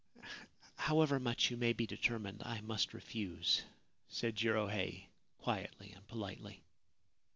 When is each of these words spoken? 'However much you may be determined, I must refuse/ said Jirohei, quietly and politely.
'However 0.87 1.19
much 1.19 1.51
you 1.51 1.57
may 1.57 1.73
be 1.73 1.85
determined, 1.85 2.41
I 2.43 2.59
must 2.61 2.91
refuse/ 2.95 3.65
said 4.09 4.35
Jirohei, 4.35 5.09
quietly 5.37 5.91
and 5.91 6.07
politely. 6.07 6.63